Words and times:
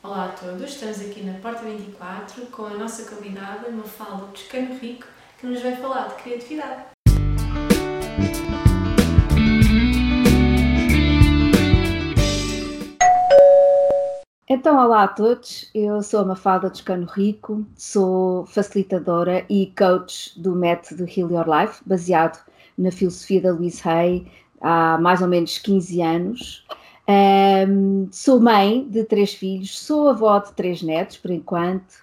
Olá 0.00 0.26
a 0.26 0.28
todos, 0.28 0.70
estamos 0.70 1.00
aqui 1.00 1.24
na 1.24 1.40
Porta 1.40 1.64
24 1.64 2.46
com 2.52 2.66
a 2.66 2.70
nossa 2.70 3.12
convidada 3.12 3.68
Mafalda 3.68 4.26
Toscano 4.26 4.78
Rico, 4.78 5.04
que 5.40 5.44
nos 5.44 5.60
vai 5.60 5.74
falar 5.74 6.06
de 6.06 6.22
criatividade. 6.22 6.84
Então, 14.48 14.78
olá 14.78 15.02
a 15.02 15.08
todos, 15.08 15.68
eu 15.74 16.00
sou 16.00 16.20
a 16.20 16.24
Mafalda 16.24 16.70
Toscano 16.70 17.06
Rico, 17.06 17.66
sou 17.76 18.46
facilitadora 18.46 19.44
e 19.50 19.74
coach 19.76 20.40
do 20.40 20.54
método 20.54 21.06
Heal 21.06 21.28
Your 21.28 21.46
Life, 21.48 21.82
baseado 21.84 22.38
na 22.78 22.92
filosofia 22.92 23.42
da 23.42 23.52
Louise 23.52 23.82
Hay 23.86 24.30
há 24.60 24.96
mais 24.98 25.20
ou 25.20 25.26
menos 25.26 25.58
15 25.58 26.00
anos. 26.02 26.64
Um, 27.08 28.08
sou 28.12 28.38
mãe 28.38 28.86
de 28.86 29.02
três 29.02 29.32
filhos, 29.32 29.78
sou 29.78 30.08
avó 30.08 30.38
de 30.38 30.52
três 30.52 30.82
netos, 30.82 31.16
por 31.16 31.30
enquanto, 31.30 31.94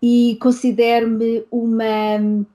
e 0.00 0.38
considero-me 0.40 1.44
uma, 1.50 2.46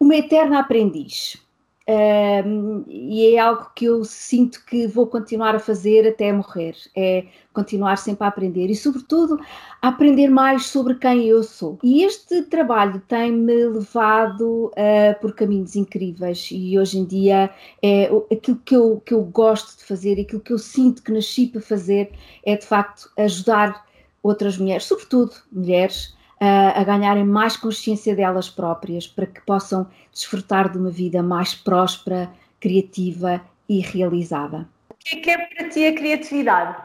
uma 0.00 0.16
eterna 0.16 0.58
aprendiz. 0.58 1.43
E 1.86 3.34
é 3.34 3.38
algo 3.38 3.70
que 3.74 3.84
eu 3.84 4.04
sinto 4.04 4.64
que 4.64 4.86
vou 4.86 5.06
continuar 5.06 5.54
a 5.54 5.58
fazer 5.58 6.08
até 6.08 6.32
morrer, 6.32 6.74
é 6.96 7.26
continuar 7.52 7.96
sempre 7.96 8.24
a 8.24 8.28
aprender 8.28 8.68
e, 8.70 8.74
sobretudo, 8.74 9.38
a 9.82 9.88
aprender 9.88 10.28
mais 10.28 10.66
sobre 10.66 10.94
quem 10.94 11.26
eu 11.26 11.42
sou. 11.42 11.78
E 11.82 12.02
este 12.02 12.42
trabalho 12.42 13.02
tem-me 13.06 13.66
levado 13.66 14.66
uh, 14.68 15.20
por 15.20 15.34
caminhos 15.34 15.76
incríveis 15.76 16.48
e 16.50 16.78
hoje 16.78 16.98
em 16.98 17.04
dia 17.04 17.50
é 17.82 18.10
aquilo 18.32 18.58
que 18.64 18.74
eu, 18.74 19.02
que 19.04 19.12
eu 19.12 19.22
gosto 19.22 19.78
de 19.78 19.84
fazer, 19.84 20.18
aquilo 20.18 20.40
que 20.40 20.52
eu 20.52 20.58
sinto 20.58 21.02
que 21.02 21.12
nasci 21.12 21.48
para 21.48 21.60
fazer 21.60 22.12
é 22.44 22.56
de 22.56 22.64
facto 22.64 23.10
ajudar 23.18 23.84
outras 24.22 24.56
mulheres, 24.56 24.84
sobretudo 24.84 25.32
mulheres, 25.52 26.16
a 26.40 26.84
ganharem 26.84 27.24
mais 27.24 27.56
consciência 27.56 28.14
delas 28.14 28.50
próprias 28.50 29.06
para 29.06 29.26
que 29.26 29.40
possam 29.42 29.86
desfrutar 30.12 30.70
de 30.70 30.78
uma 30.78 30.90
vida 30.90 31.22
mais 31.22 31.54
próspera, 31.54 32.30
criativa 32.60 33.40
e 33.68 33.80
realizada. 33.80 34.68
O 34.90 34.94
que 35.04 35.30
é, 35.30 35.34
é 35.34 35.46
para 35.46 35.68
ti 35.68 35.86
a 35.86 35.94
criatividade? 35.94 36.76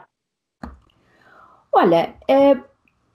Olha, 1.72 2.14
eh, 2.28 2.58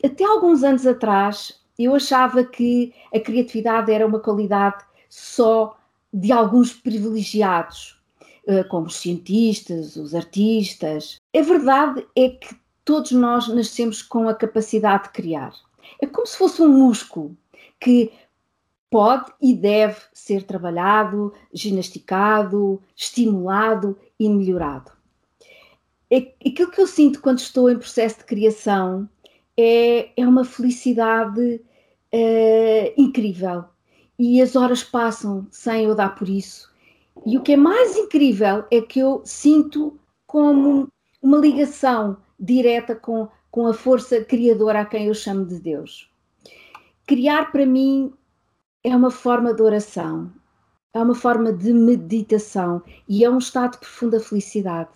até 0.03 0.23
alguns 0.23 0.63
anos 0.63 0.85
atrás 0.85 1.61
eu 1.77 1.93
achava 1.93 2.43
que 2.43 2.93
a 3.13 3.19
criatividade 3.19 3.91
era 3.91 4.05
uma 4.05 4.19
qualidade 4.19 4.83
só 5.09 5.77
de 6.13 6.31
alguns 6.31 6.73
privilegiados, 6.73 8.01
eh, 8.47 8.63
como 8.63 8.87
os 8.87 8.95
cientistas, 8.95 9.95
os 9.95 10.15
artistas. 10.15 11.17
A 11.35 11.41
verdade 11.41 12.05
é 12.15 12.29
que 12.29 12.55
todos 12.85 13.11
nós 13.11 13.47
nascemos 13.47 14.01
com 14.01 14.29
a 14.29 14.33
capacidade 14.33 15.03
de 15.03 15.09
criar. 15.09 15.53
É 16.01 16.05
como 16.05 16.25
se 16.25 16.37
fosse 16.37 16.61
um 16.61 16.69
músculo 16.69 17.35
que 17.79 18.11
pode 18.89 19.31
e 19.41 19.53
deve 19.53 19.99
ser 20.13 20.43
trabalhado, 20.43 21.33
ginasticado, 21.53 22.81
estimulado 22.95 23.97
e 24.19 24.29
melhorado. 24.29 24.91
É, 26.09 26.33
aquilo 26.45 26.71
que 26.71 26.79
eu 26.79 26.87
sinto 26.87 27.19
quando 27.19 27.39
estou 27.39 27.69
em 27.69 27.77
processo 27.77 28.19
de 28.19 28.25
criação 28.25 29.09
é, 29.57 30.09
é 30.15 30.27
uma 30.27 30.45
felicidade 30.45 31.61
é, 32.11 32.93
incrível 32.97 33.65
e 34.17 34.41
as 34.41 34.55
horas 34.55 34.83
passam 34.83 35.47
sem 35.51 35.85
eu 35.85 35.95
dar 35.95 36.15
por 36.15 36.29
isso. 36.29 36.73
E 37.25 37.37
o 37.37 37.41
que 37.41 37.53
é 37.53 37.57
mais 37.57 37.97
incrível 37.97 38.65
é 38.71 38.81
que 38.81 38.99
eu 38.99 39.21
sinto 39.25 39.99
como 40.27 40.87
uma 41.21 41.37
ligação 41.37 42.17
direta 42.39 42.95
com 42.95 43.27
com 43.55 43.67
a 43.67 43.73
força 43.73 44.21
criadora 44.21 44.81
a 44.81 44.85
quem 44.85 45.07
eu 45.07 45.13
chamo 45.13 45.45
de 45.45 45.57
Deus. 45.57 46.11
Criar 47.07 47.53
para 47.53 47.65
mim 47.65 48.11
é 48.83 48.93
uma 48.93 49.09
forma 49.09 49.53
de 49.53 49.61
oração, 49.61 50.29
é 50.93 51.01
uma 51.01 51.15
forma 51.15 51.53
de 51.53 51.71
meditação 51.71 52.83
e 53.07 53.23
é 53.23 53.29
um 53.29 53.37
estado 53.37 53.71
de 53.71 53.77
profunda 53.77 54.19
felicidade, 54.19 54.89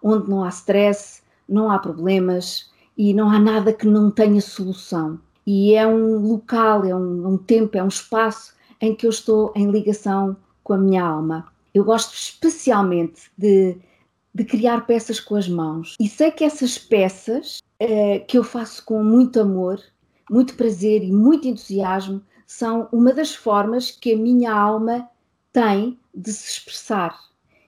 onde 0.00 0.30
não 0.30 0.44
há 0.44 0.48
stress, 0.50 1.22
não 1.48 1.68
há 1.68 1.76
problemas 1.76 2.70
e 2.96 3.12
não 3.12 3.28
há 3.28 3.40
nada 3.40 3.72
que 3.72 3.84
não 3.84 4.12
tenha 4.12 4.40
solução. 4.40 5.18
E 5.44 5.74
é 5.74 5.84
um 5.84 6.18
local, 6.18 6.84
é 6.84 6.94
um, 6.94 7.30
um 7.30 7.36
tempo, 7.36 7.76
é 7.76 7.82
um 7.82 7.88
espaço 7.88 8.54
em 8.80 8.94
que 8.94 9.06
eu 9.06 9.10
estou 9.10 9.52
em 9.56 9.72
ligação 9.72 10.36
com 10.62 10.74
a 10.74 10.78
minha 10.78 11.04
alma. 11.04 11.48
Eu 11.74 11.84
gosto 11.84 12.14
especialmente 12.14 13.22
de, 13.36 13.76
de 14.32 14.44
criar 14.44 14.86
peças 14.86 15.18
com 15.18 15.34
as 15.34 15.48
mãos 15.48 15.96
e 15.98 16.08
sei 16.08 16.30
que 16.30 16.44
essas 16.44 16.78
peças 16.78 17.58
eh, 17.86 18.20
que 18.20 18.38
eu 18.38 18.44
faço 18.44 18.82
com 18.84 19.04
muito 19.04 19.38
amor, 19.38 19.78
muito 20.30 20.54
prazer 20.54 21.02
e 21.04 21.12
muito 21.12 21.46
entusiasmo, 21.46 22.22
são 22.46 22.88
uma 22.90 23.12
das 23.12 23.34
formas 23.34 23.90
que 23.90 24.14
a 24.14 24.16
minha 24.16 24.52
alma 24.52 25.08
tem 25.52 25.98
de 26.14 26.32
se 26.32 26.52
expressar. 26.52 27.14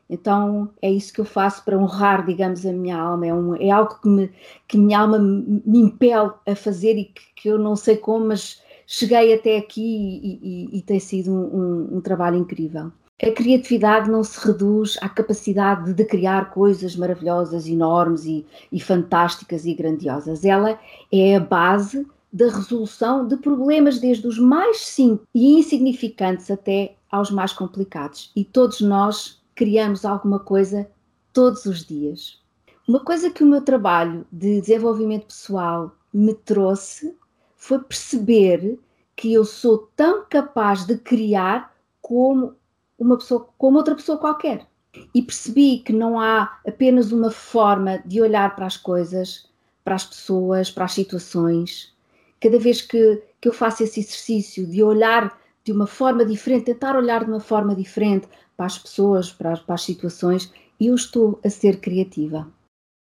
Então 0.08 0.70
é 0.80 0.90
isso 0.90 1.12
que 1.12 1.20
eu 1.20 1.24
faço 1.24 1.64
para 1.64 1.76
honrar, 1.76 2.24
digamos, 2.24 2.64
a 2.64 2.72
minha 2.72 2.96
alma. 2.96 3.26
É, 3.26 3.34
um, 3.34 3.56
é 3.56 3.70
algo 3.70 4.00
que, 4.00 4.08
me, 4.08 4.32
que 4.66 4.78
minha 4.78 5.00
alma 5.00 5.18
me 5.18 5.78
impele 5.80 6.30
a 6.46 6.54
fazer 6.54 6.96
e 6.96 7.04
que, 7.06 7.22
que 7.34 7.48
eu 7.48 7.58
não 7.58 7.76
sei 7.76 7.96
como, 7.98 8.28
mas 8.28 8.62
cheguei 8.86 9.34
até 9.34 9.58
aqui 9.58 9.82
e, 9.82 10.76
e, 10.76 10.78
e 10.78 10.82
tem 10.82 10.98
sido 10.98 11.30
um, 11.30 11.90
um, 11.92 11.96
um 11.96 12.00
trabalho 12.00 12.36
incrível. 12.38 12.90
A 13.22 13.30
criatividade 13.30 14.10
não 14.10 14.22
se 14.22 14.38
reduz 14.46 14.98
à 15.00 15.08
capacidade 15.08 15.94
de 15.94 16.04
criar 16.04 16.50
coisas 16.50 16.94
maravilhosas, 16.94 17.66
enormes 17.66 18.26
e, 18.26 18.44
e, 18.70 18.78
fantásticas 18.78 19.64
e 19.64 19.72
grandiosas. 19.72 20.44
Ela 20.44 20.78
é 21.10 21.36
a 21.36 21.40
base 21.40 22.06
da 22.30 22.44
resolução 22.44 23.26
de 23.26 23.38
problemas, 23.38 23.98
desde 23.98 24.26
os 24.26 24.38
mais 24.38 24.80
simples 24.80 25.26
e 25.34 25.58
insignificantes 25.58 26.50
até 26.50 26.94
aos 27.10 27.30
mais 27.30 27.54
complicados. 27.54 28.30
E 28.36 28.44
todos 28.44 28.82
nós 28.82 29.42
criamos 29.54 30.04
alguma 30.04 30.38
coisa 30.38 30.86
todos 31.32 31.64
os 31.64 31.86
dias. 31.86 32.38
Uma 32.86 33.00
coisa 33.00 33.30
que 33.30 33.42
o 33.42 33.46
meu 33.46 33.62
trabalho 33.62 34.26
de 34.30 34.60
desenvolvimento 34.60 35.28
pessoal 35.28 35.90
me 36.12 36.34
trouxe 36.34 37.16
foi 37.56 37.78
perceber 37.78 38.78
que 39.16 39.32
eu 39.32 39.46
sou 39.46 39.90
tão 39.96 40.26
capaz 40.28 40.84
de 40.84 40.98
criar 40.98 41.74
como 42.02 42.54
uma 42.98 43.16
pessoa 43.18 43.48
como 43.58 43.78
outra 43.78 43.94
pessoa 43.94 44.18
qualquer. 44.18 44.66
E 45.14 45.20
percebi 45.20 45.78
que 45.78 45.92
não 45.92 46.18
há 46.18 46.58
apenas 46.66 47.12
uma 47.12 47.30
forma 47.30 47.98
de 48.06 48.20
olhar 48.20 48.56
para 48.56 48.66
as 48.66 48.76
coisas, 48.76 49.48
para 49.84 49.94
as 49.94 50.04
pessoas, 50.04 50.70
para 50.70 50.86
as 50.86 50.92
situações. 50.92 51.94
Cada 52.40 52.58
vez 52.58 52.80
que, 52.80 53.22
que 53.40 53.48
eu 53.48 53.52
faço 53.52 53.82
esse 53.82 54.00
exercício 54.00 54.66
de 54.66 54.82
olhar 54.82 55.38
de 55.64 55.72
uma 55.72 55.86
forma 55.86 56.24
diferente, 56.24 56.66
tentar 56.66 56.96
olhar 56.96 57.24
de 57.24 57.30
uma 57.30 57.40
forma 57.40 57.74
diferente 57.74 58.26
para 58.56 58.66
as 58.66 58.78
pessoas, 58.78 59.32
para 59.32 59.52
as, 59.52 59.60
para 59.60 59.74
as 59.74 59.82
situações, 59.82 60.52
eu 60.80 60.94
estou 60.94 61.38
a 61.44 61.50
ser 61.50 61.80
criativa. 61.80 62.48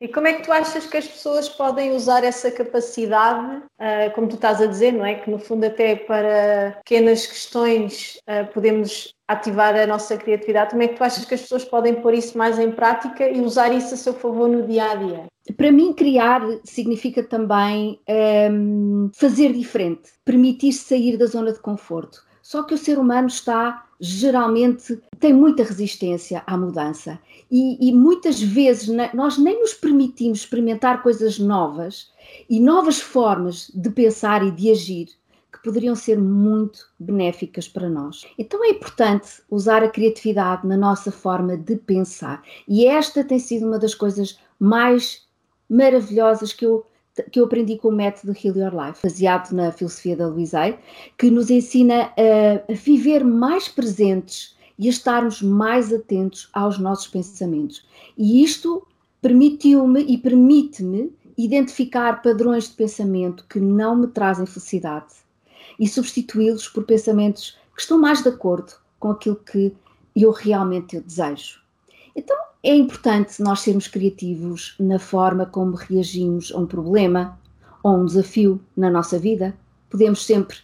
E 0.00 0.09
como 0.09 0.27
é 0.27 0.33
que 0.33 0.44
tu 0.44 0.50
achas 0.50 0.87
que 0.87 0.97
as 0.97 1.06
pessoas 1.06 1.47
podem 1.47 1.93
usar 1.93 2.25
essa 2.25 2.50
capacidade, 2.50 3.56
uh, 3.56 4.15
como 4.15 4.28
tu 4.28 4.37
estás 4.37 4.59
a 4.59 4.66
dizer, 4.66 4.93
não 4.93 5.05
é? 5.05 5.16
Que 5.16 5.31
no 5.31 5.38
fundo 5.38 5.66
até 5.66 5.94
para 5.94 6.78
pequenas 6.78 7.27
questões 7.27 8.19
uh, 8.27 8.50
podemos 8.50 9.15
ativar 9.28 9.77
a 9.77 9.87
nossa 9.87 10.16
criatividade. 10.16 10.71
Como 10.71 10.83
é 10.83 10.88
que 10.88 10.97
tu 10.97 11.05
achas 11.05 11.27
que 11.27 11.34
as 11.34 11.43
pessoas 11.43 11.66
podem 11.66 11.97
pôr 11.97 12.15
isso 12.15 12.38
mais 12.38 12.59
em 12.59 12.71
prática 12.71 13.28
e 13.28 13.43
usar 13.43 13.75
isso 13.75 13.93
a 13.93 13.97
seu 13.99 14.15
favor 14.15 14.49
no 14.49 14.66
dia 14.66 14.91
a 14.91 14.94
dia? 14.94 15.27
Para 15.55 15.71
mim, 15.71 15.93
criar 15.93 16.41
significa 16.65 17.22
também 17.22 18.00
um, 18.09 19.09
ehm, 19.09 19.11
fazer 19.15 19.53
diferente, 19.53 20.12
permitir-se 20.25 20.84
sair 20.84 21.19
da 21.19 21.27
zona 21.27 21.53
de 21.53 21.61
conforto. 21.61 22.22
Só 22.42 22.62
que 22.62 22.74
o 22.74 22.78
ser 22.78 22.98
humano 22.98 23.28
está 23.28 23.86
geralmente 24.00 24.98
tem 25.18 25.34
muita 25.34 25.62
resistência 25.62 26.42
à 26.46 26.56
mudança 26.56 27.20
e, 27.50 27.88
e 27.88 27.92
muitas 27.92 28.40
vezes 28.40 28.88
nós 29.12 29.36
nem 29.36 29.60
nos 29.60 29.74
permitimos 29.74 30.38
experimentar 30.40 31.02
coisas 31.02 31.38
novas 31.38 32.10
e 32.48 32.58
novas 32.58 32.98
formas 32.98 33.70
de 33.75 33.90
pensar 33.90 34.42
e 34.42 34.50
de 34.50 34.70
agir 34.70 35.08
que 35.52 35.62
poderiam 35.62 35.94
ser 35.94 36.19
muito 36.19 36.88
benéficas 36.98 37.69
para 37.69 37.90
nós. 37.90 38.25
Então 38.38 38.64
é 38.64 38.70
importante 38.70 39.43
usar 39.50 39.82
a 39.82 39.90
criatividade 39.90 40.66
na 40.66 40.76
nossa 40.76 41.12
forma 41.12 41.58
de 41.58 41.76
pensar 41.76 42.43
e 42.66 42.86
esta 42.86 43.22
tem 43.22 43.38
sido 43.38 43.66
uma 43.66 43.78
das 43.78 43.94
coisas 43.94 44.38
mais 44.58 45.26
maravilhosas 45.69 46.54
que 46.54 46.64
eu 46.64 46.86
que 47.31 47.40
eu 47.40 47.44
aprendi 47.44 47.76
com 47.76 47.88
o 47.88 47.93
método 47.93 48.32
Heal 48.32 48.56
Your 48.56 48.75
Life, 48.75 49.00
baseado 49.02 49.52
na 49.52 49.72
filosofia 49.72 50.17
da 50.17 50.28
Louise 50.28 50.56
Hay, 50.56 50.78
que 51.19 51.31
nos 51.31 51.50
ensina 51.50 52.12
a, 52.17 52.72
viver 52.72 53.25
mais 53.25 53.69
presentes 53.69 54.56
e 54.78 54.87
a 54.87 54.90
estarmos 54.90 55.43
mais 55.43 55.93
atentos 55.93 56.49
aos 56.52 56.78
nossos 56.78 57.08
pensamentos. 57.08 57.87
E 58.17 58.43
isto 58.43 58.87
permitiu-me 59.20 60.02
e 60.02 60.17
permite-me 60.19 61.12
identificar 61.37 62.22
padrões 62.22 62.69
de 62.69 62.75
pensamento 62.75 63.46
que 63.49 63.61
não 63.61 63.96
me 63.96 64.06
trazem 64.08 64.46
felicidade 64.46 65.14
e 65.78 65.88
substituí-los 65.88 66.69
por 66.69 66.84
pensamentos 66.84 67.58
que 67.75 67.81
estão 67.81 67.99
mais 67.99 68.22
de 68.22 68.28
acordo 68.28 68.75
com 68.99 69.11
aquilo 69.11 69.37
que 69.37 69.75
eu 70.14 70.31
realmente 70.31 71.00
desejo. 71.00 71.61
Então, 72.14 72.37
é 72.62 72.74
importante 72.74 73.42
nós 73.42 73.60
sermos 73.60 73.88
criativos 73.88 74.74
na 74.78 74.98
forma 74.98 75.46
como 75.46 75.76
reagimos 75.76 76.52
a 76.52 76.58
um 76.58 76.66
problema 76.66 77.38
ou 77.82 77.96
um 77.96 78.04
desafio 78.04 78.60
na 78.76 78.90
nossa 78.90 79.18
vida, 79.18 79.56
podemos 79.88 80.26
sempre 80.26 80.58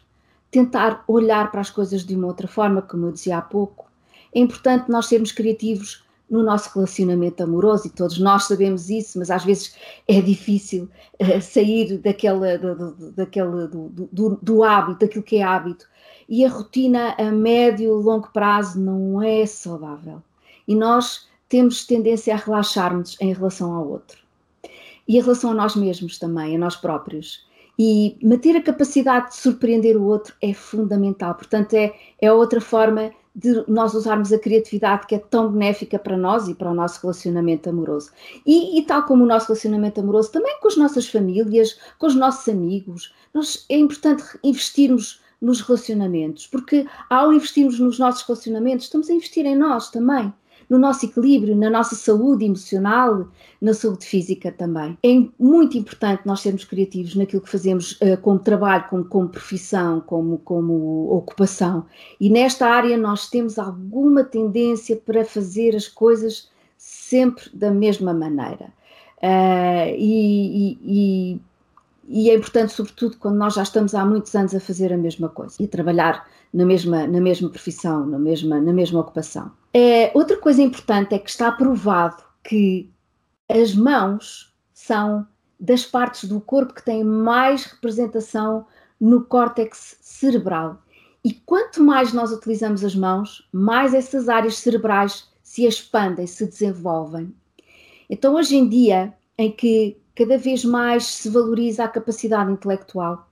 tentar 0.51 1.03
olhar 1.09 1.51
para 1.51 1.63
as 1.63 1.71
coisas 1.71 2.05
de 2.05 2.15
uma 2.15 2.27
outra 2.27 2.47
forma, 2.47 2.83
como 2.83 3.07
eu 3.07 3.13
dizia 3.13 3.39
há 3.39 3.43
pouco. 3.43 3.87
É 4.35 4.39
importante 4.39 4.91
nós 4.91 5.07
sermos 5.07 5.33
criativos 5.33 6.05
no 6.29 6.43
nosso 6.43 6.71
relacionamento 6.75 7.43
amoroso, 7.43 7.87
e 7.87 7.91
todos 7.91 8.19
nós 8.19 8.45
sabemos 8.45 8.91
isso, 8.91 9.19
mas 9.19 9.31
às 9.31 9.45
vezes 9.45 9.75
é 10.07 10.21
difícil 10.21 10.91
uh, 11.21 11.41
sair 11.41 11.97
daquela, 11.99 12.59
do, 12.59 12.75
do, 12.75 13.13
daquele, 13.13 13.69
do, 13.69 13.89
do, 14.13 14.39
do, 14.43 14.63
hábito, 14.65 15.01
daquilo 15.01 15.23
que 15.23 15.37
é 15.37 15.43
hábito. 15.43 15.87
E 16.29 16.45
a 16.45 16.51
rotina 16.51 17.15
a 17.17 17.31
médio 17.31 18.01
e 18.01 18.05
longo 18.05 18.29
prazo 18.33 18.79
não 18.81 19.23
é 19.23 19.47
saudável. 19.47 20.21
E 20.67 20.75
nós 20.75 21.29
temos 21.49 21.87
tendência 21.87 22.35
a 22.35 22.39
relaxarmos 22.39 23.17
em 23.21 23.33
relação 23.33 23.73
ao 23.73 23.89
outro. 23.89 24.19
E 25.07 25.17
em 25.17 25.21
relação 25.21 25.51
a 25.51 25.55
nós 25.55 25.77
mesmos 25.77 26.19
também, 26.19 26.57
a 26.57 26.59
nós 26.59 26.77
próprios. 26.77 27.47
E 27.79 28.17
manter 28.23 28.57
a 28.57 28.63
capacidade 28.63 29.31
de 29.31 29.37
surpreender 29.37 29.97
o 29.97 30.05
outro 30.05 30.35
é 30.43 30.53
fundamental. 30.53 31.35
Portanto, 31.35 31.75
é, 31.75 31.95
é 32.21 32.33
outra 32.33 32.61
forma 32.61 33.13
de 33.35 33.65
nós 33.69 33.93
usarmos 33.93 34.33
a 34.33 34.39
criatividade 34.39 35.07
que 35.07 35.15
é 35.15 35.19
tão 35.19 35.53
benéfica 35.53 35.99
para 35.99 36.17
nós 36.17 36.49
e 36.49 36.55
para 36.55 36.71
o 36.71 36.75
nosso 36.75 37.03
relacionamento 37.03 37.69
amoroso. 37.69 38.11
E, 38.47 38.79
e, 38.79 38.83
tal 38.83 39.03
como 39.03 39.25
o 39.25 39.27
nosso 39.27 39.49
relacionamento 39.49 40.01
amoroso, 40.01 40.33
também 40.33 40.59
com 40.59 40.69
as 40.69 40.77
nossas 40.77 41.07
famílias, 41.07 41.79
com 41.99 42.07
os 42.07 42.15
nossos 42.15 42.49
amigos, 42.49 43.15
nós, 43.35 43.67
é 43.69 43.77
importante 43.77 44.25
investirmos 44.43 45.21
nos 45.39 45.61
relacionamentos, 45.61 46.47
porque 46.47 46.87
ao 47.11 47.31
investirmos 47.31 47.79
nos 47.79 47.99
nossos 47.99 48.23
relacionamentos, 48.23 48.87
estamos 48.87 49.11
a 49.11 49.13
investir 49.13 49.45
em 49.45 49.55
nós 49.55 49.91
também 49.91 50.33
no 50.69 50.79
nosso 50.79 51.07
equilíbrio, 51.07 51.57
na 51.57 51.71
nossa 51.71 51.95
saúde 51.95 52.45
emocional, 52.45 53.29
na 53.61 53.73
saúde 53.73 54.07
física 54.07 54.51
também. 54.51 54.99
É 55.03 55.09
muito 55.39 55.79
importante 55.79 56.23
nós 56.27 56.41
sermos 56.41 56.65
criativos 56.65 57.15
naquilo 57.15 57.43
que 57.43 57.51
fazemos 57.51 57.93
uh, 58.01 58.17
como 58.21 58.39
trabalho, 58.39 58.85
como, 58.89 59.05
como 59.05 59.29
profissão, 59.29 60.01
como, 60.01 60.39
como 60.39 61.13
ocupação. 61.13 61.87
E 62.21 62.29
nesta 62.29 62.67
área 62.67 62.97
nós 62.97 63.31
temos 63.31 63.59
alguma 63.59 64.25
tendência 64.25 64.97
para 64.97 65.25
fazer 65.25 65.77
as 65.77 65.89
coisas 65.89 66.51
sempre 66.77 67.45
da 67.55 67.71
mesma 67.71 68.13
maneira. 68.13 68.73
Uh, 69.19 69.89
e, 69.97 70.79
e, 70.85 71.41
e, 72.09 72.31
é 72.31 72.35
importante, 72.35 72.73
sobretudo, 72.73 73.17
quando 73.19 73.37
nós 73.37 73.55
já 73.55 73.63
estamos 73.63 73.95
há 73.95 74.05
muitos 74.05 74.35
anos 74.35 74.55
a 74.55 74.61
fazer 74.61 74.93
a 74.93 74.97
mesma 74.97 75.29
coisa 75.29 75.57
e 75.61 75.65
a 75.65 75.69
trabalhar 75.69 76.29
na 76.53 76.65
mesma, 76.65 77.07
na 77.07 77.21
mesma 77.21 77.49
profissão, 77.49 78.07
na 78.07 78.19
mesma, 78.19 78.61
na 78.61 78.73
mesma 78.73 79.01
ocupação. 79.01 79.51
É, 79.79 80.11
outra 80.15 80.39
coisa 80.39 80.63
importante 80.63 81.15
é 81.15 81.19
que 81.19 81.29
está 81.29 81.53
provado 81.53 82.25
que 82.43 82.91
as 83.47 83.75
mãos 83.75 84.57
são 84.73 85.29
das 85.61 85.85
partes 85.85 86.27
do 86.27 86.41
corpo 86.41 86.73
que 86.73 86.83
têm 86.83 87.05
mais 87.05 87.67
representação 87.67 88.67
no 88.99 89.27
córtex 89.27 89.99
cerebral. 90.01 90.83
E 91.23 91.35
quanto 91.35 91.83
mais 91.83 92.15
nós 92.15 92.33
utilizamos 92.33 92.83
as 92.83 92.95
mãos, 92.95 93.47
mais 93.53 93.93
essas 93.93 94.31
áreas 94.31 94.57
cerebrais 94.57 95.29
se 95.43 95.67
expandem, 95.67 96.27
se 96.27 96.47
desenvolvem. 96.47 97.35
Então, 98.09 98.37
hoje 98.37 98.57
em 98.57 98.67
dia, 98.67 99.13
em 99.37 99.53
que 99.53 100.01
cada 100.15 100.39
vez 100.39 100.65
mais 100.65 101.05
se 101.05 101.29
valoriza 101.29 101.85
a 101.85 101.89
capacidade 101.89 102.51
intelectual, 102.51 103.29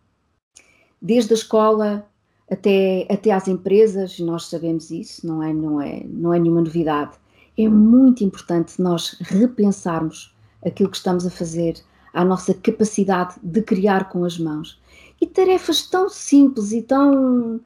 desde 1.00 1.32
a 1.32 1.36
escola 1.36 2.06
até, 2.50 3.06
até 3.10 3.30
às 3.30 3.48
empresas, 3.48 4.18
nós 4.18 4.46
sabemos 4.46 4.90
isso, 4.90 5.26
não 5.26 5.42
é, 5.42 5.52
não, 5.52 5.80
é, 5.80 6.02
não 6.06 6.32
é 6.32 6.38
nenhuma 6.38 6.60
novidade. 6.60 7.12
É 7.56 7.68
muito 7.68 8.22
importante 8.24 8.80
nós 8.80 9.16
repensarmos 9.20 10.34
aquilo 10.64 10.90
que 10.90 10.96
estamos 10.96 11.26
a 11.26 11.30
fazer, 11.30 11.76
a 12.12 12.24
nossa 12.24 12.54
capacidade 12.54 13.36
de 13.42 13.62
criar 13.62 14.08
com 14.08 14.24
as 14.24 14.38
mãos. 14.38 14.80
E 15.20 15.26
tarefas 15.26 15.82
tão 15.82 16.08
simples 16.08 16.72
e 16.72 16.82
tão, 16.82 17.60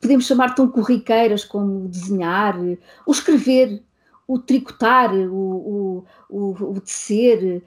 podemos 0.00 0.26
chamar 0.26 0.54
tão 0.54 0.68
corriqueiras 0.68 1.44
como 1.44 1.88
desenhar, 1.88 2.58
o 3.06 3.12
escrever, 3.12 3.82
o 4.26 4.38
tricotar, 4.38 5.14
o, 5.14 5.34
o, 5.34 6.04
o, 6.28 6.72
o 6.76 6.80
tecer, 6.80 7.62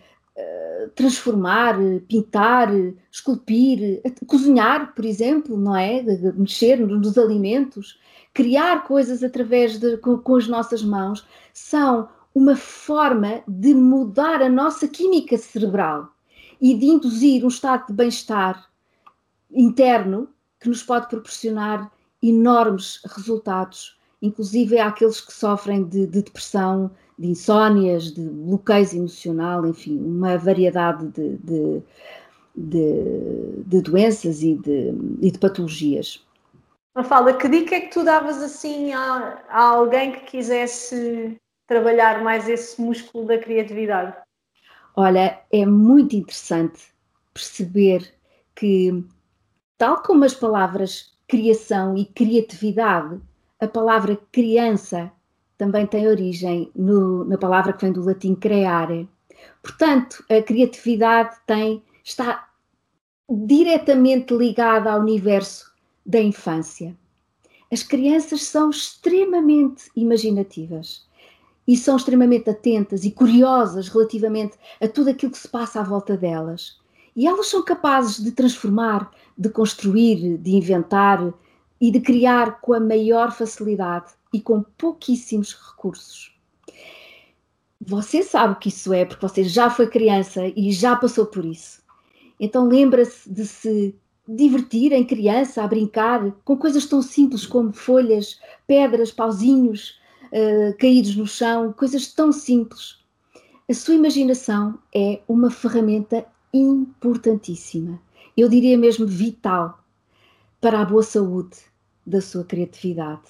transformar, 0.95 1.77
pintar, 2.07 2.69
esculpir, 3.11 4.01
cozinhar, 4.27 4.93
por 4.93 5.05
exemplo, 5.05 5.57
não 5.57 5.75
é? 5.75 6.01
Mexer 6.33 6.77
nos 6.77 7.17
alimentos, 7.17 7.99
criar 8.33 8.83
coisas 8.83 9.23
através 9.23 9.79
de 9.79 9.97
com, 9.97 10.17
com 10.17 10.35
as 10.35 10.47
nossas 10.47 10.83
mãos, 10.83 11.25
são 11.53 12.09
uma 12.33 12.55
forma 12.55 13.41
de 13.47 13.73
mudar 13.73 14.41
a 14.41 14.49
nossa 14.49 14.87
química 14.87 15.37
cerebral 15.37 16.09
e 16.61 16.73
de 16.73 16.85
induzir 16.85 17.45
um 17.45 17.47
estado 17.47 17.87
de 17.87 17.93
bem-estar 17.93 18.69
interno 19.49 20.29
que 20.59 20.67
nos 20.67 20.83
pode 20.83 21.07
proporcionar 21.07 21.89
enormes 22.21 22.99
resultados, 23.05 23.97
inclusive 24.25 24.79
àqueles 24.79 25.21
que 25.21 25.33
sofrem 25.33 25.83
de, 25.83 26.07
de 26.07 26.21
depressão, 26.21 26.91
de 27.17 27.27
insónias, 27.27 28.11
de 28.11 28.21
bloqueios 28.21 28.93
emocional, 28.93 29.65
enfim, 29.65 29.97
uma 29.97 30.37
variedade 30.37 31.07
de, 31.07 31.37
de, 31.37 31.83
de, 32.55 33.63
de 33.65 33.81
doenças 33.81 34.41
e 34.41 34.55
de, 34.55 34.93
e 35.21 35.31
de 35.31 35.39
patologias. 35.39 36.25
Mafalda, 36.95 37.33
que 37.33 37.49
dica 37.49 37.75
é 37.75 37.81
que 37.81 37.91
tu 37.91 38.03
davas 38.03 38.41
assim 38.41 38.93
a, 38.93 39.43
a 39.49 39.61
alguém 39.61 40.13
que 40.13 40.21
quisesse 40.21 41.37
trabalhar 41.67 42.23
mais 42.23 42.47
esse 42.47 42.81
músculo 42.81 43.25
da 43.25 43.37
criatividade? 43.37 44.15
Olha, 44.95 45.41
é 45.51 45.65
muito 45.65 46.15
interessante 46.15 46.93
perceber 47.33 48.13
que, 48.55 49.03
tal 49.77 50.01
como 50.03 50.23
as 50.23 50.33
palavras 50.33 51.13
criação 51.27 51.97
e 51.97 52.05
criatividade, 52.05 53.19
a 53.59 53.67
palavra 53.67 54.19
criança 54.31 55.11
também 55.57 55.85
tem 55.85 56.07
origem 56.07 56.71
no, 56.75 57.23
na 57.25 57.37
palavra 57.37 57.73
que 57.73 57.83
vem 57.83 57.93
do 57.93 58.03
latim 58.03 58.35
creare. 58.35 59.09
Portanto, 59.61 60.23
a 60.29 60.41
criatividade 60.41 61.37
tem, 61.45 61.81
está 62.03 62.49
diretamente 63.29 64.33
ligada 64.33 64.91
ao 64.91 64.99
universo 64.99 65.73
da 66.05 66.19
infância. 66.19 66.95
As 67.71 67.81
crianças 67.81 68.43
são 68.43 68.69
extremamente 68.69 69.89
imaginativas 69.95 71.07
e 71.67 71.75
são 71.75 71.97
extremamente 71.97 72.49
atentas 72.49 73.03
e 73.05 73.11
curiosas 73.11 73.87
relativamente 73.87 74.55
a 74.79 74.87
tudo 74.87 75.09
aquilo 75.09 75.31
que 75.31 75.37
se 75.37 75.47
passa 75.47 75.79
à 75.79 75.83
volta 75.83 76.15
delas. 76.15 76.77
E 77.15 77.25
elas 77.25 77.47
são 77.47 77.63
capazes 77.63 78.23
de 78.23 78.31
transformar, 78.31 79.09
de 79.37 79.49
construir, 79.49 80.37
de 80.37 80.51
inventar 80.51 81.33
e 81.79 81.91
de 81.91 81.99
criar 81.99 82.61
com 82.61 82.73
a 82.73 82.79
maior 82.79 83.31
facilidade 83.31 84.11
e 84.33 84.39
com 84.41 84.63
pouquíssimos 84.77 85.53
recursos. 85.53 86.35
Você 87.81 88.23
sabe 88.23 88.53
o 88.53 88.55
que 88.55 88.69
isso 88.69 88.93
é, 88.93 89.05
porque 89.05 89.27
você 89.27 89.43
já 89.43 89.69
foi 89.69 89.87
criança 89.87 90.47
e 90.55 90.71
já 90.71 90.95
passou 90.95 91.25
por 91.25 91.45
isso. 91.45 91.83
Então 92.39 92.67
lembra-se 92.67 93.29
de 93.29 93.45
se 93.45 93.95
divertir 94.27 94.91
em 94.91 95.03
criança, 95.03 95.63
a 95.63 95.67
brincar 95.67 96.31
com 96.43 96.57
coisas 96.57 96.85
tão 96.85 97.01
simples 97.01 97.45
como 97.45 97.71
folhas, 97.71 98.39
pedras, 98.65 99.11
pauzinhos 99.11 99.99
uh, 100.31 100.75
caídos 100.77 101.15
no 101.15 101.27
chão, 101.27 101.71
coisas 101.73 102.11
tão 102.11 102.31
simples. 102.31 102.97
A 103.69 103.73
sua 103.73 103.95
imaginação 103.95 104.79
é 104.93 105.21
uma 105.27 105.49
ferramenta 105.49 106.25
importantíssima, 106.53 107.99
eu 108.37 108.47
diria 108.47 108.77
mesmo 108.77 109.05
vital, 109.05 109.84
para 110.65 110.81
a 110.81 110.85
boa 110.85 111.03
saúde 111.03 111.57
da 112.07 112.19
sua 112.19 112.43
criatividade. 112.43 113.21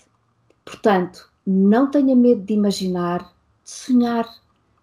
Portanto, 0.63 1.30
não 1.46 1.92
tenha 1.92 2.15
medo 2.15 2.42
de 2.44 2.54
imaginar, 2.54 3.24
de 3.62 3.72
sonhar, 3.72 4.24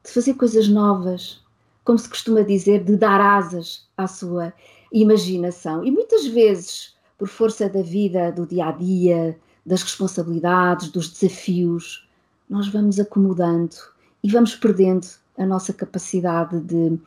de 0.04 0.10
fazer 0.10 0.34
coisas 0.34 0.68
novas, 0.68 1.42
como 1.82 1.98
se 1.98 2.06
costuma 2.06 2.42
dizer, 2.42 2.84
de 2.84 2.94
dar 2.94 3.22
asas 3.22 3.88
à 3.96 4.06
sua 4.06 4.52
imaginação. 4.92 5.82
E 5.82 5.90
muitas 5.90 6.26
vezes, 6.26 6.94
por 7.16 7.26
força 7.26 7.70
da 7.70 7.80
vida, 7.80 8.30
do 8.30 8.46
dia 8.46 8.66
a 8.66 8.72
dia, 8.72 9.38
das 9.64 9.82
responsabilidades, 9.82 10.90
dos 10.90 11.08
desafios, 11.08 12.06
nós 12.50 12.68
vamos 12.68 13.00
acomodando 13.00 13.76
e 14.22 14.30
vamos 14.30 14.54
perdendo 14.54 15.06
a 15.38 15.46
nossa 15.46 15.72
capacidade 15.72 16.60
de, 16.60 17.00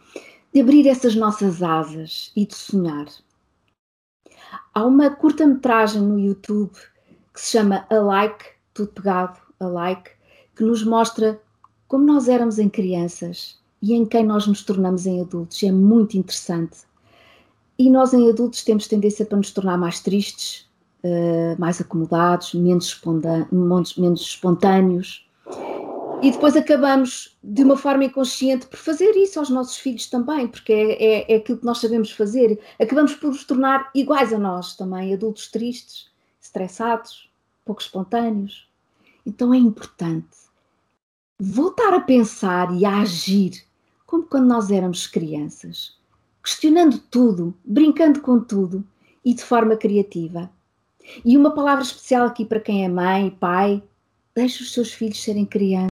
de 0.52 0.60
abrir 0.60 0.88
essas 0.88 1.16
nossas 1.16 1.62
asas 1.62 2.32
e 2.36 2.48
de 2.48 2.56
sonhar. 2.56 3.06
Há 4.74 4.86
uma 4.86 5.10
curta-metragem 5.10 6.02
no 6.02 6.20
YouTube 6.20 6.74
que 7.34 7.42
se 7.42 7.52
chama 7.52 7.86
A 7.90 7.96
Like 7.96 8.56
tudo 8.76 8.90
pegado 8.90 9.40
a 9.60 9.66
like, 9.66 10.12
que 10.56 10.64
nos 10.64 10.84
mostra 10.84 11.42
como 11.88 12.06
nós 12.06 12.28
éramos 12.28 12.60
em 12.60 12.70
crianças 12.70 13.58
e 13.82 13.94
em 13.94 14.06
quem 14.06 14.24
nós 14.24 14.46
nos 14.46 14.64
tornamos 14.64 15.08
em 15.08 15.22
adultos. 15.22 15.64
É 15.64 15.72
muito 15.72 16.18
interessante. 16.18 16.80
E 17.80 17.90
nós 17.90 18.14
em 18.14 18.30
adultos 18.30 18.64
temos 18.64 18.88
tendência 18.88 19.26
para 19.26 19.38
nos 19.38 19.52
tornar 19.52 19.78
mais 19.78 20.02
tristes, 20.02 20.68
uh, 21.04 21.60
mais 21.60 21.82
acomodados, 21.82 22.54
menos, 22.54 23.02
menos 23.98 24.22
espontâneos. 24.22 25.25
E 26.22 26.32
depois 26.32 26.56
acabamos, 26.56 27.38
de 27.44 27.64
uma 27.64 27.78
forma 27.78 28.06
inconsciente, 28.06 28.68
por 28.68 28.78
fazer 28.78 29.12
isso 29.16 29.38
aos 29.38 29.50
nossos 29.50 29.78
filhos 29.78 30.08
também, 30.08 30.48
porque 30.48 30.74
é, 30.74 31.04
é, 31.04 31.34
é 31.34 31.36
aquilo 31.38 31.60
que 31.60 31.66
nós 31.66 31.80
sabemos 31.80 32.12
fazer. 32.12 32.60
Acabamos 32.80 33.14
por 33.14 33.30
os 33.30 33.44
tornar 33.44 33.92
iguais 33.94 34.34
a 34.34 34.40
nós 34.40 34.76
também, 34.76 35.14
adultos 35.14 35.50
tristes, 35.50 36.10
estressados, 36.42 37.30
pouco 37.64 37.82
espontâneos. 37.82 38.68
Então 39.26 39.54
é 39.54 39.58
importante 39.58 40.46
voltar 41.40 41.94
a 41.94 42.00
pensar 42.00 42.74
e 42.74 42.86
a 42.86 43.02
agir 43.02 43.64
como 44.06 44.24
quando 44.24 44.48
nós 44.48 44.72
éramos 44.72 45.08
crianças, 45.08 45.98
questionando 46.42 47.00
tudo, 47.00 47.54
brincando 47.64 48.22
com 48.22 48.40
tudo 48.40 48.86
e 49.24 49.34
de 49.34 49.44
forma 49.44 49.76
criativa. 49.76 50.50
E 51.24 51.38
uma 51.38 51.54
palavra 51.54 51.84
especial 51.84 52.26
aqui 52.26 52.46
para 52.46 52.60
quem 52.60 52.86
é 52.86 52.88
mãe, 52.88 53.30
pai, 53.30 53.84
deixe 54.34 54.64
os 54.64 54.74
seus 54.74 54.94
filhos 54.94 55.22
serem 55.22 55.46
crianças, 55.46 55.90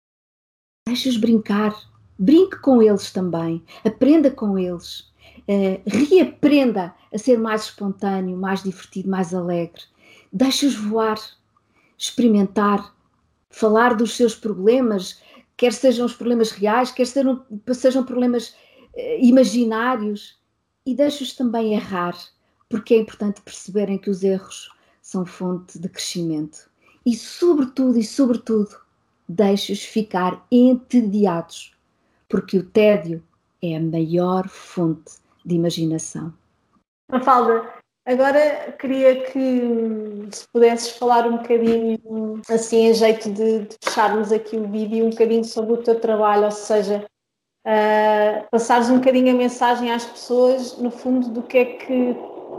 deixe-os 0.94 1.18
brincar, 1.18 1.76
brinque 2.20 2.58
com 2.58 2.82
eles 2.82 3.12
também, 3.12 3.64
aprenda 3.84 4.30
com 4.30 4.60
eles, 4.60 5.12
uh, 5.48 5.82
reaprenda 5.86 6.94
a 7.12 7.18
ser 7.18 7.40
mais 7.40 7.64
espontâneo, 7.64 8.38
mais 8.38 8.62
divertido, 8.62 9.10
mais 9.10 9.34
alegre, 9.34 9.82
deixe-os 10.32 10.76
voar, 10.76 11.18
experimentar, 11.98 12.96
falar 13.50 13.96
dos 13.96 14.16
seus 14.16 14.36
problemas, 14.36 15.20
quer 15.58 15.74
sejam 15.74 16.06
os 16.06 16.14
problemas 16.14 16.52
reais, 16.52 16.92
quer 16.92 17.08
sejam, 17.08 17.44
sejam 17.74 18.06
problemas 18.06 18.50
uh, 18.50 19.20
imaginários, 19.20 20.40
e 20.86 20.94
deixe-os 20.94 21.34
também 21.34 21.74
errar, 21.74 22.16
porque 22.70 22.94
é 22.94 22.98
importante 23.00 23.42
perceberem 23.42 23.98
que 23.98 24.12
os 24.12 24.22
erros 24.22 24.70
são 25.02 25.26
fonte 25.26 25.80
de 25.80 25.90
crescimento. 25.90 26.70
E, 27.06 27.16
sobretudo, 27.16 27.98
e 27.98 28.04
sobretudo, 28.04 28.83
deixe-os 29.34 29.84
ficar 29.84 30.46
entediados, 30.52 31.76
porque 32.30 32.58
o 32.58 32.64
tédio 32.64 33.24
é 33.62 33.76
a 33.76 33.80
maior 33.80 34.48
fonte 34.48 35.14
de 35.46 35.56
imaginação. 35.56 36.34
Mafalda, 37.12 37.70
agora 38.06 38.76
queria 38.80 39.24
que 39.24 40.28
se 40.32 40.48
pudesses 40.54 40.98
falar 40.98 41.28
um 41.28 41.38
bocadinho, 41.38 42.42
assim, 42.50 42.90
a 42.90 42.94
jeito 42.94 43.32
de, 43.32 43.60
de 43.60 43.76
fecharmos 43.84 44.32
aqui 44.32 44.56
o 44.58 44.68
vídeo, 44.68 45.06
um 45.06 45.10
bocadinho 45.10 45.44
sobre 45.44 45.74
o 45.74 45.84
teu 45.84 46.00
trabalho, 46.00 46.46
ou 46.46 46.52
seja, 46.52 47.06
uh, 47.68 48.48
passares 48.52 48.90
um 48.90 48.98
bocadinho 48.98 49.34
a 49.34 49.38
mensagem 49.38 49.92
às 49.92 50.06
pessoas, 50.06 50.78
no 50.78 50.92
fundo, 50.92 51.30
do 51.30 51.42
que 51.42 51.58
é 51.58 51.66
que 51.66 52.16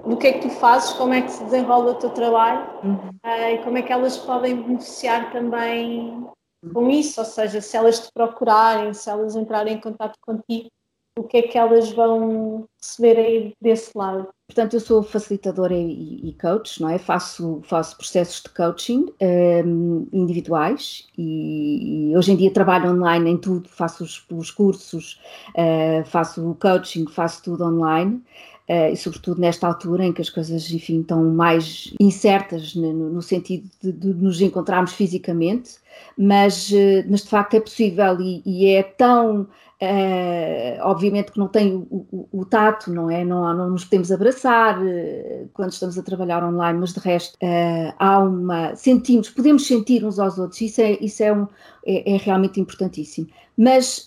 do 0.06 0.18
que 0.18 0.26
é 0.26 0.32
que 0.34 0.48
tu 0.48 0.50
fazes, 0.50 0.92
como 0.94 1.14
é 1.14 1.22
que 1.22 1.30
se 1.30 1.42
desenrola 1.44 1.92
o 1.92 1.94
teu 1.94 2.10
trabalho 2.10 2.68
uhum. 2.82 3.08
uh, 3.24 3.54
e 3.54 3.58
como 3.64 3.78
é 3.78 3.82
que 3.82 3.92
elas 3.92 4.18
podem 4.18 4.60
beneficiar 4.60 5.32
também 5.32 6.26
com 6.72 6.90
isso, 6.90 7.20
ou 7.20 7.26
seja, 7.26 7.60
se 7.60 7.76
elas 7.76 8.00
te 8.00 8.08
procurarem, 8.12 8.94
se 8.94 9.10
elas 9.10 9.36
entrarem 9.36 9.74
em 9.74 9.80
contato 9.80 10.18
contigo, 10.20 10.68
o 11.16 11.22
que 11.22 11.36
é 11.36 11.42
que 11.42 11.56
elas 11.56 11.92
vão 11.92 12.68
receber 12.80 13.18
aí 13.18 13.54
desse 13.60 13.96
lado? 13.96 14.28
Portanto, 14.48 14.74
eu 14.74 14.80
sou 14.80 15.02
facilitadora 15.02 15.72
e, 15.74 16.36
coach, 16.40 16.82
não 16.82 16.88
é? 16.88 16.98
Faço, 16.98 17.60
faço 17.64 17.96
processos 17.96 18.42
de 18.42 18.50
coaching 18.50 19.06
um, 19.06 19.06
ehm, 19.20 20.08
individuais 20.12 21.06
e, 21.16 22.10
e, 22.10 22.16
hoje 22.16 22.32
em 22.32 22.36
dia 22.36 22.52
trabalho 22.52 22.90
online 22.90 23.30
em 23.30 23.38
tudo, 23.38 23.68
faço 23.68 24.04
os, 24.04 24.26
os 24.30 24.50
cursos, 24.50 25.20
uh, 25.50 26.04
faço 26.04 26.50
o 26.50 26.54
coaching, 26.56 27.06
faço 27.06 27.44
tudo 27.44 27.64
online. 27.64 28.22
Uh, 28.68 28.92
e 28.92 28.96
sobretudo 28.96 29.42
nesta 29.42 29.66
altura 29.66 30.06
em 30.06 30.12
que 30.12 30.22
as 30.22 30.30
coisas, 30.30 30.70
enfim, 30.70 31.02
estão 31.02 31.22
mais 31.22 31.92
incertas 32.00 32.74
no, 32.74 33.10
no 33.10 33.20
sentido 33.20 33.68
de, 33.82 33.92
de, 33.92 34.14
nos 34.14 34.40
encontrarmos 34.40 34.94
fisicamente, 34.94 35.72
mas, 36.16 36.70
uh, 36.70 37.04
mas 37.06 37.22
de 37.24 37.28
facto 37.28 37.54
é 37.54 37.60
possível 37.60 38.18
e, 38.20 38.42
e 38.46 38.66
é 38.68 38.82
tão 38.82 39.46
Uh, 39.84 40.78
obviamente 40.82 41.32
que 41.32 41.38
não 41.38 41.48
tem 41.48 41.74
o, 41.74 42.06
o, 42.10 42.28
o, 42.40 42.44
tato, 42.44 42.92
não 42.92 43.10
é? 43.10 43.24
Não, 43.24 43.52
não 43.54 43.70
nos 43.70 43.84
podemos 43.84 44.10
abraçar 44.10 44.78
uh, 44.80 45.48
quando 45.52 45.72
estamos 45.72 45.98
a 45.98 46.02
trabalhar 46.02 46.42
online, 46.44 46.78
mas 46.78 46.92
de 46.92 47.00
resto 47.00 47.34
uh, 47.36 47.94
há 47.98 48.18
uma. 48.18 48.74
sentimos, 48.74 49.30
podemos 49.30 49.66
sentir 49.66 50.04
uns 50.04 50.18
aos 50.18 50.38
outros, 50.38 50.60
isso 50.60 50.80
é, 50.80 50.92
isso 51.00 51.22
é, 51.22 51.32
um, 51.32 51.46
é, 51.86 52.14
é 52.14 52.16
realmente 52.16 52.60
importantíssimo. 52.60 53.28
Mas 53.56 54.04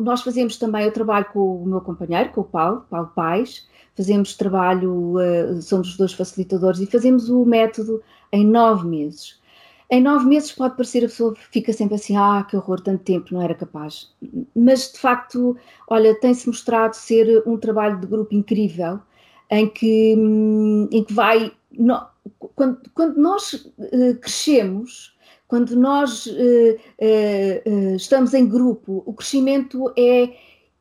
nós 0.00 0.22
fazemos 0.22 0.56
também, 0.56 0.84
eu 0.84 0.92
trabalho 0.92 1.26
com 1.32 1.62
o 1.62 1.66
meu 1.66 1.80
companheiro, 1.80 2.30
com 2.30 2.40
o 2.40 2.44
Paulo, 2.44 2.84
Paulo 2.90 3.12
Pais, 3.14 3.68
fazemos 3.96 4.36
trabalho, 4.36 5.14
somos 5.62 5.90
os 5.90 5.96
dois 5.96 6.12
facilitadores 6.12 6.80
e 6.80 6.86
fazemos 6.86 7.30
o 7.30 7.44
método 7.44 8.02
em 8.32 8.44
nove 8.44 8.88
meses. 8.88 9.39
Em 9.92 10.00
nove 10.00 10.26
meses 10.26 10.52
pode 10.52 10.76
parecer 10.76 11.04
a 11.04 11.08
pessoa 11.08 11.34
fica 11.50 11.72
sempre 11.72 11.96
assim, 11.96 12.16
ah, 12.16 12.46
que 12.48 12.56
horror, 12.56 12.80
tanto 12.80 13.02
tempo, 13.02 13.34
não 13.34 13.42
era 13.42 13.54
capaz. 13.54 14.14
Mas 14.54 14.92
de 14.92 14.98
facto, 14.98 15.56
olha, 15.88 16.14
tem-se 16.20 16.46
mostrado 16.46 16.94
ser 16.94 17.42
um 17.44 17.56
trabalho 17.56 18.00
de 18.00 18.06
grupo 18.06 18.32
incrível, 18.32 19.00
em 19.50 19.68
que, 19.68 20.14
hum, 20.16 20.88
em 20.92 21.02
que 21.02 21.12
vai. 21.12 21.52
No, 21.72 22.06
quando, 22.54 22.80
quando, 22.94 23.16
nós 23.16 23.52
uh, 23.52 24.16
crescemos, 24.20 25.16
quando 25.48 25.74
nós 25.74 26.26
uh, 26.26 26.76
uh, 27.00 27.96
estamos 27.96 28.32
em 28.32 28.46
grupo, 28.48 29.02
o 29.04 29.12
crescimento 29.12 29.92
é. 29.98 30.32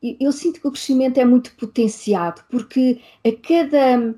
Eu 0.02 0.32
sinto 0.32 0.62
que 0.62 0.68
o 0.68 0.72
crescimento 0.72 1.18
é 1.18 1.26
muito 1.26 1.54
potenciado, 1.58 2.42
porque 2.50 3.02
a 3.26 3.32
cada 3.46 4.16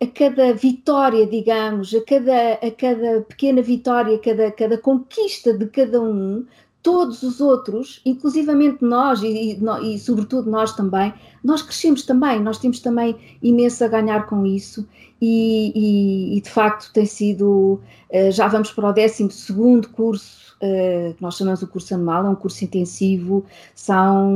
a 0.00 0.06
cada 0.06 0.52
vitória, 0.52 1.26
digamos, 1.26 1.94
a 1.94 2.04
cada, 2.04 2.52
a 2.54 2.70
cada 2.70 3.22
pequena 3.22 3.62
vitória, 3.62 4.18
cada, 4.18 4.50
cada 4.50 4.78
conquista 4.78 5.56
de 5.56 5.66
cada 5.66 6.00
um, 6.00 6.44
todos 6.82 7.22
os 7.22 7.40
outros, 7.40 8.00
inclusivamente 8.04 8.84
nós 8.84 9.22
e, 9.22 9.58
e, 9.60 9.94
e, 9.94 9.98
sobretudo 9.98 10.48
nós 10.48 10.76
também, 10.76 11.12
nós 11.42 11.60
crescemos 11.62 12.02
também, 12.02 12.40
nós 12.40 12.58
temos 12.58 12.78
também 12.78 13.16
imenso 13.42 13.84
a 13.84 13.88
ganhar 13.88 14.26
com 14.26 14.46
isso 14.46 14.86
e, 15.20 16.36
e 16.36 16.40
de 16.40 16.48
facto 16.48 16.92
tem 16.92 17.06
sido, 17.06 17.80
eh, 18.10 18.30
já 18.30 18.46
vamos 18.46 18.70
para 18.70 18.88
o 18.88 18.92
12 18.92 19.30
segundo 19.32 19.88
curso, 19.88 20.54
eh, 20.60 21.14
que 21.16 21.22
nós 21.22 21.36
chamamos 21.36 21.62
o 21.62 21.66
curso 21.66 21.94
anual, 21.94 22.26
é 22.26 22.28
um 22.28 22.36
curso 22.36 22.64
intensivo, 22.64 23.44
são 23.74 24.30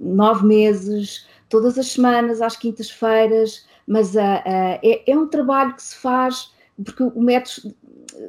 nove 0.00 0.44
meses, 0.46 1.26
todas 1.48 1.78
as 1.78 1.86
semanas, 1.86 2.42
às 2.42 2.56
quintas-feiras, 2.56 3.64
mas 3.90 4.14
uh, 4.14 4.18
uh, 4.18 4.78
é, 4.84 5.02
é, 5.04 5.18
um 5.18 5.26
trabalho 5.26 5.74
que 5.74 5.82
se 5.82 5.96
faz, 5.96 6.52
porque 6.84 7.02
o 7.02 7.20
método 7.20 7.74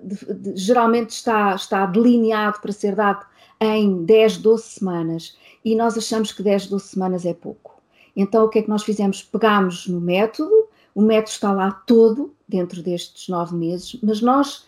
de, 0.02 0.34
de, 0.34 0.58
geralmente 0.58 1.12
está, 1.12 1.54
está 1.54 1.86
delineado 1.86 2.60
para 2.60 2.72
ser 2.72 2.96
dado 2.96 3.24
em 3.60 4.04
10, 4.04 4.40
12 4.40 4.64
semanas, 4.64 5.38
e 5.64 5.76
nós 5.76 5.96
achamos 5.96 6.32
que 6.32 6.42
10, 6.42 6.66
12 6.66 6.84
semanas 6.88 7.28
é 7.28 7.36
pouco. 7.36 7.80
Então, 8.16 8.46
o 8.46 8.50
que 8.50 8.58
é 8.58 8.64
que 8.64 8.70
nós 8.70 8.82
fizemos? 8.82 9.22
Pegámos 9.22 9.86
no 9.86 10.02
método, 10.02 10.68
o 10.96 11.02
método 11.04 11.30
está 11.30 11.54
lá 11.54 11.72
todo, 11.86 12.34
dentro 12.48 12.82
destes 12.82 13.30
nove 13.30 13.56
meses, 13.56 14.00
mas 14.02 14.20
nós 14.20 14.66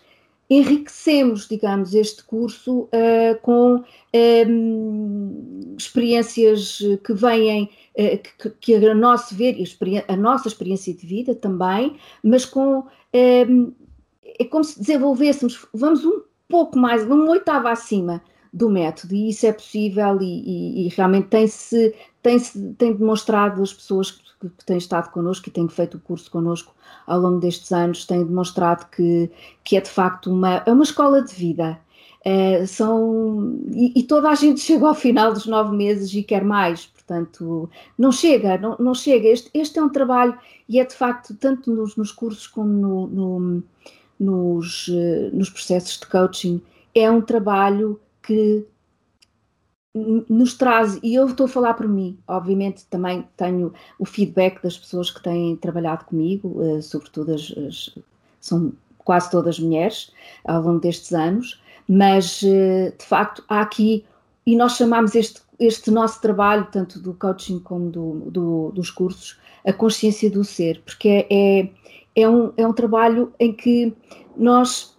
enriquecemos, 0.48 1.48
digamos, 1.48 1.92
este 1.92 2.22
curso 2.22 2.82
uh, 2.82 3.36
com 3.42 3.82
experiências 5.76 6.78
que 7.02 7.12
vêm 7.12 7.68
que, 8.16 8.50
que 8.50 8.74
a 8.74 8.94
nosso 8.94 9.34
ver, 9.34 9.56
a 10.08 10.16
nossa 10.16 10.48
experiência 10.48 10.92
de 10.92 11.06
vida 11.06 11.34
também, 11.34 11.96
mas 12.22 12.44
com 12.44 12.84
é, 13.12 13.46
é 14.38 14.44
como 14.44 14.64
se 14.64 14.78
desenvolvêssemos, 14.80 15.66
vamos 15.72 16.04
um 16.04 16.22
pouco 16.48 16.78
mais, 16.78 17.04
uma 17.04 17.30
oitava 17.30 17.70
acima 17.70 18.20
do 18.52 18.68
método, 18.68 19.14
e 19.14 19.30
isso 19.30 19.46
é 19.46 19.52
possível 19.52 20.20
e, 20.20 20.24
e, 20.24 20.86
e 20.86 20.88
realmente 20.88 21.28
tem-se 21.28 21.94
tem, 22.24 22.38
-se, 22.38 22.74
tem 22.78 22.94
demonstrado 22.94 23.62
as 23.62 23.72
pessoas 23.72 24.10
que, 24.12 24.48
que, 24.48 24.64
têm 24.64 24.78
estado 24.78 25.10
connosco 25.10 25.48
e 25.48 25.52
têm 25.52 25.68
feito 25.68 25.98
o 25.98 26.00
curso 26.00 26.30
connosco 26.30 26.74
ao 27.06 27.20
longo 27.20 27.38
destes 27.38 27.70
anos, 27.70 28.06
têm 28.06 28.24
demonstrado 28.24 28.86
que, 28.90 29.30
que 29.62 29.76
é 29.76 29.80
de 29.80 29.90
facto 29.90 30.32
uma, 30.32 30.62
é 30.66 30.72
uma 30.72 30.84
escola 30.84 31.22
de 31.22 31.34
vida. 31.34 31.78
É, 32.24 32.64
são, 32.64 33.60
e, 33.70 33.92
e, 34.00 34.02
toda 34.04 34.30
a 34.30 34.34
gente 34.34 34.58
chega 34.64 34.88
ao 34.88 34.94
final 34.94 35.32
dos 35.32 35.46
nove 35.46 35.76
meses 35.76 36.12
e 36.14 36.22
quer 36.22 36.42
mais, 36.42 36.90
Portanto, 37.06 37.68
não 37.98 38.10
chega, 38.10 38.56
não, 38.56 38.76
não 38.78 38.94
chega. 38.94 39.28
Este, 39.28 39.50
este, 39.52 39.78
é 39.78 39.82
um 39.82 39.90
trabalho 39.90 40.38
e 40.68 40.80
é 40.80 40.84
de 40.84 40.94
facto, 40.94 41.34
tanto 41.34 41.70
nos, 41.70 41.96
nos 41.96 42.10
cursos 42.10 42.46
como 42.46 42.68
no, 42.68 43.06
no, 43.06 43.62
nos, 44.18 44.88
eh, 44.88 45.30
nos 45.32 45.50
processos 45.50 46.00
de 46.00 46.06
coaching, 46.06 46.62
é 46.94 47.10
um 47.10 47.20
trabalho 47.20 48.00
que 48.22 48.66
nos 50.28 50.54
traz, 50.54 50.98
e 51.04 51.14
eu 51.14 51.28
estou 51.28 51.46
a 51.46 51.48
falar 51.48 51.74
por 51.74 51.86
mim, 51.86 52.18
obviamente 52.26 52.84
também 52.86 53.24
tenho 53.36 53.72
o 53.96 54.04
feedback 54.04 54.60
das 54.60 54.76
pessoas 54.76 55.08
que 55.08 55.22
têm 55.22 55.54
trabalhado 55.56 56.04
comigo, 56.06 56.60
eh, 56.64 56.82
sobretudo 56.82 57.32
as, 57.32 57.52
as, 57.56 57.94
são 58.40 58.72
quase 58.98 59.30
todas 59.30 59.60
mulheres 59.60 60.10
ao 60.44 60.62
longo 60.62 60.80
destes 60.80 61.12
anos, 61.12 61.62
mas 61.86 62.42
eh, 62.42 62.92
de 62.98 63.04
facto 63.04 63.44
há 63.48 63.60
aqui, 63.60 64.04
e 64.44 64.56
nós 64.56 64.72
chamamos 64.72 65.14
este 65.14 65.40
este 65.58 65.90
nosso 65.90 66.20
trabalho, 66.20 66.68
tanto 66.70 67.00
do 67.00 67.14
coaching 67.14 67.58
como 67.60 67.90
do, 67.90 68.30
do, 68.30 68.72
dos 68.72 68.90
cursos, 68.90 69.38
a 69.64 69.72
consciência 69.72 70.30
do 70.30 70.44
ser, 70.44 70.82
porque 70.84 71.08
é, 71.08 71.26
é, 71.30 71.70
é, 72.16 72.28
um, 72.28 72.52
é 72.56 72.66
um 72.66 72.72
trabalho 72.72 73.32
em 73.38 73.52
que 73.52 73.94
nós 74.36 74.96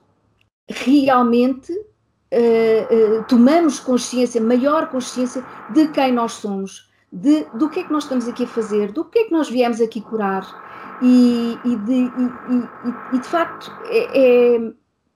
realmente 0.68 1.72
uh, 1.72 3.20
uh, 3.20 3.24
tomamos 3.28 3.80
consciência, 3.80 4.42
maior 4.42 4.90
consciência 4.90 5.44
de 5.74 5.88
quem 5.90 6.12
nós 6.12 6.34
somos, 6.34 6.90
de, 7.12 7.46
do 7.54 7.70
que 7.70 7.82
é 7.82 7.84
que 7.84 7.94
nós 7.94 8.04
estamos 8.04 8.28
aqui 8.28 8.44
a 8.44 8.48
fazer, 8.48 8.92
do 8.92 9.06
que 9.06 9.20
é 9.20 9.24
que 9.26 9.32
nós 9.32 9.50
viemos 9.50 9.80
aqui 9.80 10.02
curar. 10.02 10.64
E, 11.02 11.60
e, 11.66 11.76
de, 11.76 11.94
e, 11.94 13.16
e 13.16 13.20
de, 13.20 13.28
facto 13.28 13.70
é, 13.88 14.56
é, 14.56 14.72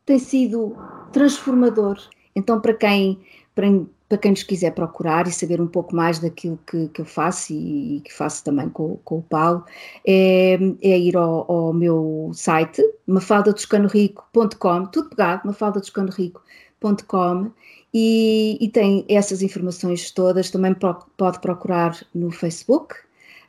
tem 0.05 0.19
sido 0.19 0.75
transformador. 1.13 1.98
Então, 2.36 2.60
para 2.60 2.74
quem, 2.74 3.19
para, 3.55 3.67
para 4.10 4.18
quem 4.18 4.32
nos 4.32 4.44
quiser 4.44 4.72
procurar 4.72 5.28
e 5.28 5.32
saber 5.32 5.62
um 5.62 5.68
pouco 5.68 5.96
mais 5.96 6.18
daquilo 6.18 6.60
que, 6.66 6.88
que 6.89 7.01
eu 7.01 7.06
faço 7.06 7.54
e, 7.54 7.98
e, 7.98 8.01
que 8.01 8.12
faço 8.12 8.44
também 8.44 8.68
com, 8.68 8.98
com 9.06 9.20
o 9.20 9.22
Paulo, 9.22 9.63
é, 10.06 10.58
é 10.82 10.98
ir 10.98 11.16
ao, 11.16 11.50
ao, 11.50 11.72
meu 11.72 12.32
site, 12.34 12.82
mafaldadoscanorico.com, 13.06 14.86
tudo 14.88 15.10
pegado, 15.10 15.44
mafaldadoscanorico.com 15.46 17.51
e, 17.94 18.58
e 18.60 18.68
tem 18.70 19.06
essas 19.08 19.44
informações 19.44 20.10
todas. 20.10 20.50
Também 20.50 20.74
pode 20.74 21.39
procurar 21.39 21.96
no 22.13 22.32
Facebook, 22.32 22.96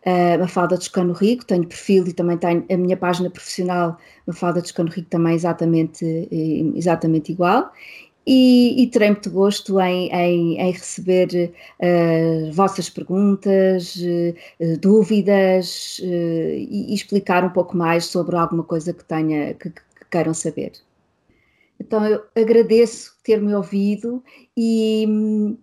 uh, 0.04 0.38
Mafalda 0.38 0.76
Toscano 0.76 1.14
Rico, 1.14 1.44
tenho 1.44 1.66
perfil 1.66 2.06
e 2.06 2.12
também 2.12 2.36
tenho 2.36 2.64
a 2.70 2.76
minha 2.76 2.96
página 2.96 3.30
profissional, 3.30 3.96
Mafalda 4.26 4.60
Toscano 4.60 4.90
Rico, 4.90 5.08
também 5.08 5.34
exatamente, 5.34 6.04
eh, 6.04 6.76
exatamente 6.76 7.32
igual. 7.32 7.72
E, 8.26 8.82
e, 8.82 8.86
terei 8.88 9.10
muito 9.10 9.30
gosto 9.30 9.80
em, 9.80 10.08
em, 10.12 10.60
em 10.60 10.70
receber 10.70 11.52
uh, 11.80 12.52
vossas 12.52 12.90
perguntas, 12.90 13.96
uh, 13.96 14.78
dúvidas 14.78 15.98
uh, 16.00 16.04
e, 16.04 16.90
e, 16.90 16.94
explicar 16.94 17.42
um 17.44 17.50
pouco 17.50 17.76
mais 17.76 18.04
sobre 18.04 18.36
alguma 18.36 18.62
coisa 18.62 18.92
que, 18.92 19.04
tenha, 19.04 19.54
que, 19.54 19.70
que 19.70 19.82
queiram 20.10 20.34
saber. 20.34 20.72
Então 21.80 22.06
eu 22.06 22.22
agradeço 22.36 23.16
ter-me 23.24 23.54
ouvido 23.54 24.22
e, 24.54 25.56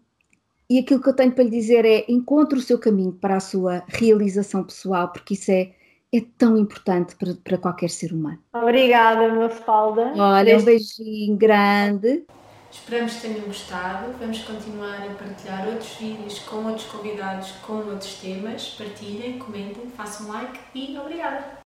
e 0.68 0.80
aquilo 0.80 1.02
que 1.02 1.10
eu 1.10 1.16
tenho 1.16 1.32
para 1.32 1.44
lhe 1.44 1.52
dizer 1.52 1.86
é 1.86 2.06
encontre 2.10 2.58
o 2.58 2.62
seu 2.62 2.80
caminho 2.80 3.14
para 3.14 3.38
a 3.38 3.40
sua 3.40 3.84
realização 3.88 4.64
pessoal, 4.64 5.10
porque 5.10 5.36
isso 5.36 5.52
é, 5.52 5.72
é 6.12 6.22
tão 6.40 6.58
importante 6.58 7.16
para, 7.16 7.36
para 7.36 7.58
qualquer 7.60 7.92
ser 7.92 8.12
humano. 8.12 8.40
Obrigada, 8.52 9.32
Mafalda. 9.34 10.12
Olha, 10.18 10.58
um 10.58 10.64
beijinho 10.64 11.38
grande. 11.38 12.26
Esperamos 12.72 13.14
que 13.14 13.22
tenham 13.22 13.46
gostado. 13.46 14.14
Vamos 14.20 14.40
continuar 14.40 15.02
a 15.02 15.14
partilhar 15.14 15.68
outros 15.68 15.94
vídeos 15.96 16.40
com 16.40 16.66
outros 16.66 16.88
convidados, 16.88 17.52
com 17.66 17.74
outros 17.74 18.16
temas. 18.16 18.70
Partilhem, 18.70 19.40
comentem, 19.40 19.90
façam 19.92 20.28
like 20.28 20.60
e 20.74 20.98
obrigada! 20.98 21.67